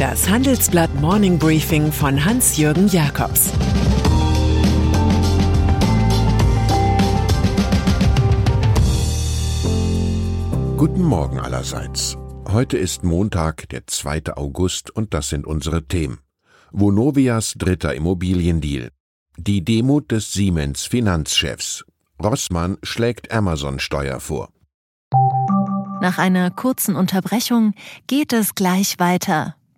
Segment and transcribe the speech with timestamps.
[0.00, 3.50] Das Handelsblatt Morning Briefing von Hans-Jürgen Jakobs
[10.78, 12.16] Guten Morgen allerseits.
[12.48, 14.36] Heute ist Montag, der 2.
[14.36, 16.20] August, und das sind unsere Themen.
[16.72, 18.92] Vonovias dritter Immobiliendeal.
[19.36, 21.84] Die Demut des Siemens Finanzchefs.
[22.24, 24.48] Rossmann schlägt Amazon-Steuer vor.
[26.00, 27.74] Nach einer kurzen Unterbrechung
[28.06, 29.56] geht es gleich weiter.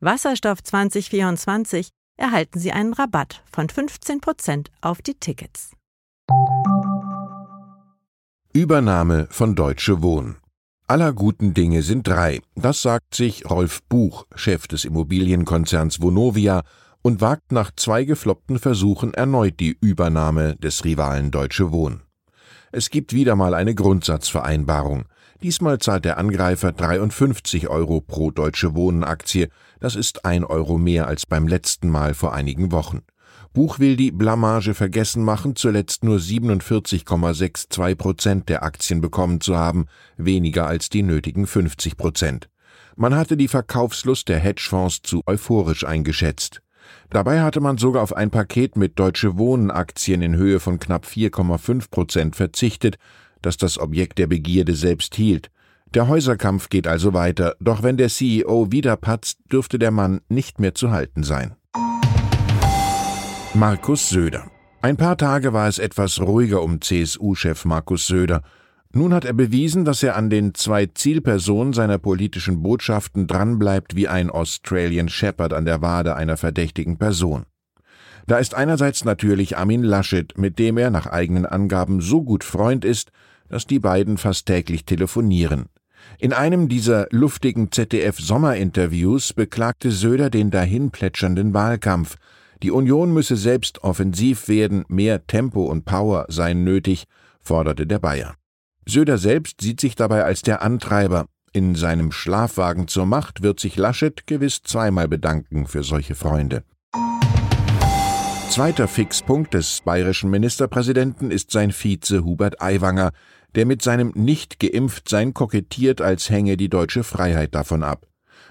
[0.00, 5.70] Wasserstoff 2024 erhalten Sie einen Rabatt von 15% auf die Tickets.
[8.52, 10.36] Übernahme von Deutsche Wohnen.
[10.86, 12.42] Aller guten Dinge sind drei.
[12.54, 16.62] Das sagt sich Rolf Buch, Chef des Immobilienkonzerns Vonovia,
[17.00, 22.02] und wagt nach zwei gefloppten Versuchen erneut die Übernahme des Rivalen Deutsche Wohnen.
[22.70, 25.06] Es gibt wieder mal eine Grundsatzvereinbarung.
[25.42, 29.48] Diesmal zahlt der Angreifer 53 Euro pro Deutsche Wohnen Aktie.
[29.80, 33.02] Das ist ein Euro mehr als beim letzten Mal vor einigen Wochen.
[33.52, 39.86] Buch will die Blamage vergessen machen, zuletzt nur 47,62 Prozent der Aktien bekommen zu haben,
[40.16, 42.48] weniger als die nötigen 50 Prozent.
[42.96, 46.62] Man hatte die Verkaufslust der Hedgefonds zu euphorisch eingeschätzt.
[47.10, 51.04] Dabei hatte man sogar auf ein Paket mit Deutsche Wohnen Aktien in Höhe von knapp
[51.04, 52.96] 4,5 Prozent verzichtet,
[53.42, 55.50] das das Objekt der Begierde selbst hielt.
[55.94, 60.58] Der Häuserkampf geht also weiter, doch wenn der CEO wieder patzt, dürfte der Mann nicht
[60.58, 61.54] mehr zu halten sein.
[63.54, 64.50] Markus Söder.
[64.82, 68.42] Ein paar Tage war es etwas ruhiger um CSU-Chef Markus Söder.
[68.92, 74.08] Nun hat er bewiesen, dass er an den zwei Zielpersonen seiner politischen Botschaften dranbleibt wie
[74.08, 77.46] ein Australian Shepherd an der Wade einer verdächtigen Person.
[78.26, 82.84] Da ist einerseits natürlich Armin Laschet, mit dem er nach eigenen Angaben so gut Freund
[82.84, 83.10] ist,
[83.48, 85.66] dass die beiden fast täglich telefonieren.
[86.18, 92.16] In einem dieser luftigen ZDF-Sommerinterviews beklagte Söder den dahinplätschernden Wahlkampf.
[92.62, 97.04] Die Union müsse selbst offensiv werden, mehr Tempo und Power seien nötig,
[97.40, 98.34] forderte der Bayer.
[98.86, 101.26] Söder selbst sieht sich dabei als der Antreiber.
[101.52, 106.64] In seinem Schlafwagen zur Macht wird sich Laschet gewiss zweimal bedanken für solche Freunde.
[108.50, 113.10] Zweiter Fixpunkt des bayerischen Ministerpräsidenten ist sein Vize Hubert Aiwanger,
[113.56, 118.06] der mit seinem Nicht-Geimpft-Sein kokettiert, als hänge die deutsche Freiheit davon ab.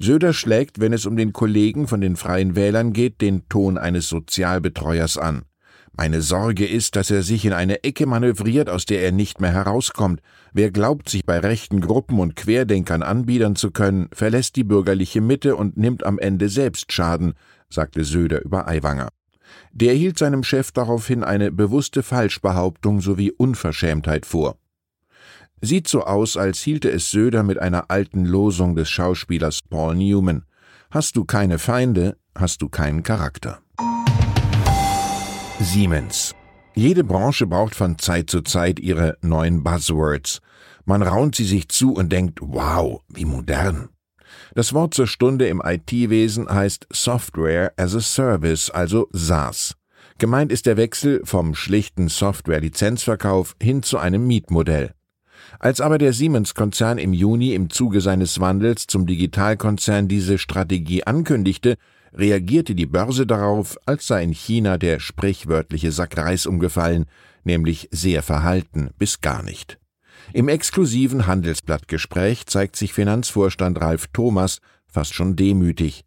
[0.00, 4.08] Söder schlägt, wenn es um den Kollegen von den Freien Wählern geht, den Ton eines
[4.08, 5.42] Sozialbetreuers an.
[5.96, 9.52] Meine Sorge ist, dass er sich in eine Ecke manövriert, aus der er nicht mehr
[9.52, 10.20] herauskommt.
[10.52, 15.56] Wer glaubt, sich bei rechten Gruppen und Querdenkern anbiedern zu können, verlässt die bürgerliche Mitte
[15.56, 17.34] und nimmt am Ende selbst Schaden,
[17.68, 19.08] sagte Söder über Aiwanger.
[19.72, 24.56] Der hielt seinem Chef daraufhin eine bewusste Falschbehauptung sowie Unverschämtheit vor.
[25.60, 30.44] Sieht so aus, als hielte es Söder mit einer alten Losung des Schauspielers Paul Newman.
[30.90, 33.60] Hast du keine Feinde, hast du keinen Charakter.
[35.60, 36.34] Siemens.
[36.74, 40.40] Jede Branche braucht von Zeit zu Zeit ihre neuen Buzzwords.
[40.84, 43.88] Man raunt sie sich zu und denkt, wow, wie modern.
[44.54, 49.74] Das Wort zur Stunde im IT-Wesen heißt Software as a Service, also SaaS.
[50.18, 54.92] Gemeint ist der Wechsel vom schlichten Software-Lizenzverkauf hin zu einem Mietmodell.
[55.60, 61.76] Als aber der Siemens-Konzern im Juni im Zuge seines Wandels zum Digitalkonzern diese Strategie ankündigte,
[62.12, 67.06] reagierte die Börse darauf, als sei in China der sprichwörtliche Sack Reis umgefallen,
[67.42, 69.78] nämlich sehr verhalten bis gar nicht.
[70.32, 76.04] Im exklusiven Handelsblattgespräch zeigt sich Finanzvorstand Ralf Thomas fast schon demütig.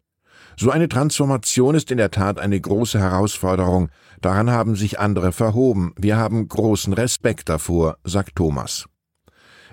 [0.56, 3.88] So eine Transformation ist in der Tat eine große Herausforderung,
[4.20, 8.86] daran haben sich andere verhoben, wir haben großen Respekt davor, sagt Thomas.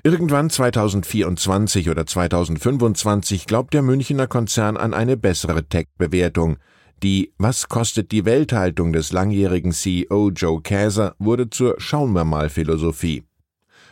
[0.04, 6.58] Irgendwann 2024 oder 2025 glaubt der Münchner Konzern an eine bessere Tech-Bewertung.
[7.04, 12.50] Die Was kostet die Welthaltung des langjährigen CEO Joe Käser wurde zur Schauen wir mal
[12.50, 13.24] Philosophie.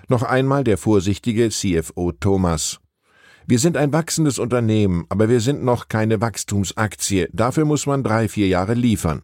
[0.07, 2.80] Noch einmal der vorsichtige CFO Thomas.
[3.45, 7.27] Wir sind ein wachsendes Unternehmen, aber wir sind noch keine Wachstumsaktie.
[7.33, 9.24] Dafür muss man drei, vier Jahre liefern.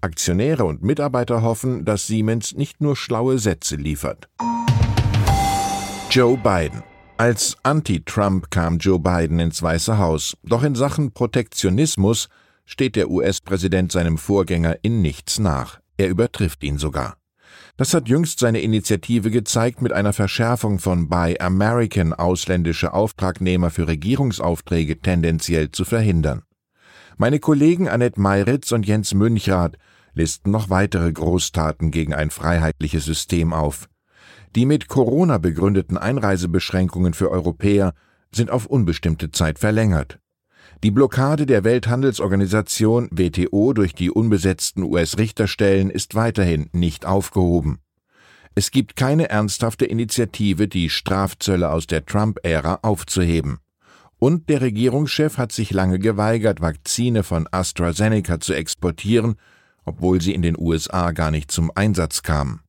[0.00, 4.28] Aktionäre und Mitarbeiter hoffen, dass Siemens nicht nur schlaue Sätze liefert.
[6.14, 6.82] Joe Biden.
[7.16, 10.36] Als Anti-Trump kam Joe Biden ins Weiße Haus.
[10.42, 12.28] Doch in Sachen Protektionismus
[12.66, 15.80] steht der US-Präsident seinem Vorgänger in nichts nach.
[15.96, 17.16] Er übertrifft ihn sogar.
[17.78, 23.88] Das hat jüngst seine Initiative gezeigt mit einer Verschärfung von Buy American ausländische Auftragnehmer für
[23.88, 26.42] Regierungsaufträge tendenziell zu verhindern.
[27.16, 29.78] Meine Kollegen Annette Meiritz und Jens Münchrath
[30.12, 33.88] listen noch weitere Großtaten gegen ein freiheitliches System auf.
[34.54, 37.94] Die mit Corona begründeten Einreisebeschränkungen für Europäer
[38.32, 40.18] sind auf unbestimmte Zeit verlängert.
[40.82, 47.78] Die Blockade der Welthandelsorganisation WTO durch die unbesetzten US-Richterstellen ist weiterhin nicht aufgehoben.
[48.54, 53.58] Es gibt keine ernsthafte Initiative, die Strafzölle aus der Trump-Ära aufzuheben.
[54.18, 59.36] Und der Regierungschef hat sich lange geweigert, Vakzine von AstraZeneca zu exportieren,
[59.84, 62.60] obwohl sie in den USA gar nicht zum Einsatz kamen.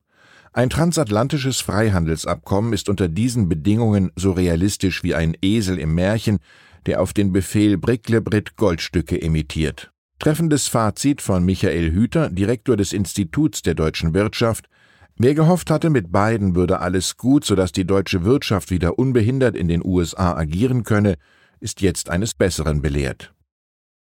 [0.56, 6.38] Ein transatlantisches Freihandelsabkommen ist unter diesen Bedingungen so realistisch wie ein Esel im Märchen,
[6.86, 9.90] der auf den Befehl Bricklebrit Goldstücke imitiert.
[10.20, 14.68] Treffendes Fazit von Michael Hüter, Direktor des Instituts der deutschen Wirtschaft.
[15.16, 19.66] Wer gehofft hatte, mit beiden würde alles gut, sodass die deutsche Wirtschaft wieder unbehindert in
[19.66, 21.16] den USA agieren könne,
[21.58, 23.34] ist jetzt eines Besseren belehrt.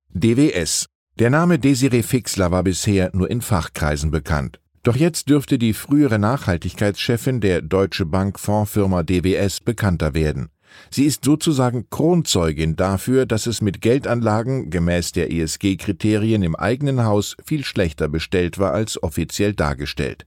[0.09, 0.87] DWS.
[1.19, 4.59] Der Name Desiree Fixler war bisher nur in Fachkreisen bekannt.
[4.83, 10.49] Doch jetzt dürfte die frühere Nachhaltigkeitschefin der Deutsche Bank Fondsfirma DWS bekannter werden.
[10.89, 17.35] Sie ist sozusagen Kronzeugin dafür, dass es mit Geldanlagen gemäß der ESG-Kriterien im eigenen Haus
[17.45, 20.25] viel schlechter bestellt war als offiziell dargestellt.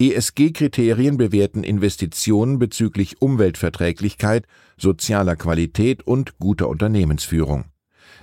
[0.00, 4.46] ESG-Kriterien bewerten Investitionen bezüglich Umweltverträglichkeit,
[4.76, 7.66] sozialer Qualität und guter Unternehmensführung.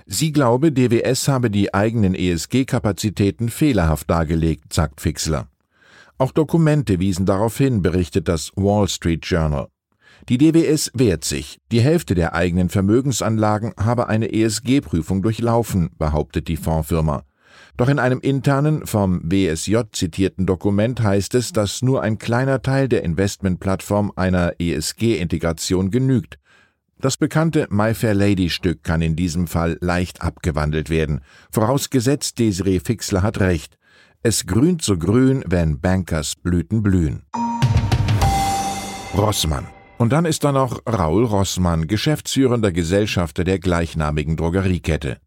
[0.08, 5.48] Sie glaube, DWS habe die eigenen ESG-Kapazitäten fehlerhaft dargelegt, sagt Fixler.
[6.16, 9.66] Auch Dokumente wiesen darauf hin, berichtet das Wall Street Journal.
[10.28, 11.58] Die DWS wehrt sich.
[11.72, 17.24] Die Hälfte der eigenen Vermögensanlagen habe eine ESG-Prüfung durchlaufen, behauptet die Fondsfirma.
[17.76, 22.88] Doch in einem internen, vom WSJ zitierten Dokument heißt es, dass nur ein kleiner Teil
[22.88, 26.38] der Investmentplattform einer ESG-Integration genügt.
[26.98, 31.20] Das bekannte My Fair Lady Stück kann in diesem Fall leicht abgewandelt werden.
[31.50, 33.76] Vorausgesetzt, Desiree Fixler hat recht.
[34.22, 37.22] Es grünt so grün, wenn Bankers Blüten blühen.
[39.14, 39.66] Rossmann.
[39.98, 45.18] Und dann ist da noch Raul Rossmann, geschäftsführender Gesellschafter der gleichnamigen Drogeriekette.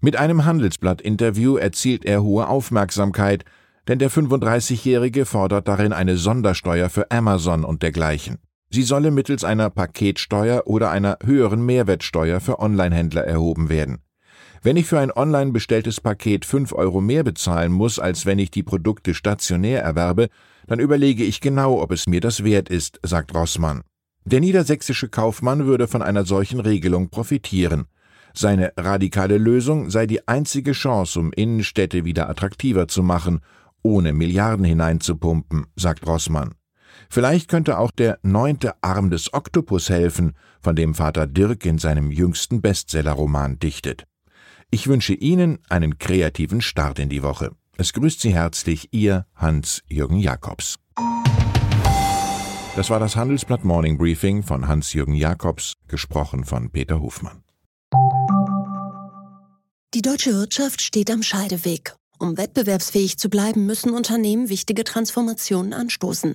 [0.00, 3.44] Mit einem Handelsblatt-Interview erzielt er hohe Aufmerksamkeit,
[3.88, 8.38] denn der 35-Jährige fordert darin eine Sondersteuer für Amazon und dergleichen.
[8.74, 13.98] Sie solle mittels einer Paketsteuer oder einer höheren Mehrwertsteuer für Onlinehändler erhoben werden.
[14.64, 18.50] Wenn ich für ein online bestelltes Paket 5 Euro mehr bezahlen muss, als wenn ich
[18.50, 20.28] die Produkte stationär erwerbe,
[20.66, 23.82] dann überlege ich genau, ob es mir das wert ist, sagt Rossmann.
[24.24, 27.84] Der niedersächsische Kaufmann würde von einer solchen Regelung profitieren.
[28.32, 33.38] Seine radikale Lösung sei die einzige Chance, um Innenstädte wieder attraktiver zu machen,
[33.84, 36.56] ohne Milliarden hineinzupumpen, sagt Rossmann.
[37.08, 42.10] Vielleicht könnte auch der neunte Arm des Oktopus helfen, von dem Vater Dirk in seinem
[42.10, 44.04] jüngsten Bestsellerroman dichtet.
[44.70, 47.52] Ich wünsche Ihnen einen kreativen Start in die Woche.
[47.76, 50.76] Es grüßt Sie herzlich Ihr Hans-Jürgen Jakobs.
[52.76, 57.44] Das war das Handelsblatt Morning Briefing von Hans-Jürgen Jakobs, gesprochen von Peter Hofmann.
[59.94, 61.94] Die deutsche Wirtschaft steht am Scheideweg.
[62.18, 66.34] Um wettbewerbsfähig zu bleiben, müssen Unternehmen wichtige Transformationen anstoßen.